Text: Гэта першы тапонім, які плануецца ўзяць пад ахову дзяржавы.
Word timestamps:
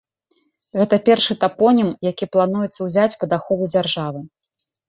Гэта 0.77 0.95
першы 1.09 1.33
тапонім, 1.43 1.89
які 2.09 2.25
плануецца 2.37 2.79
ўзяць 2.89 3.19
пад 3.25 3.37
ахову 3.39 3.73
дзяржавы. 3.75 4.19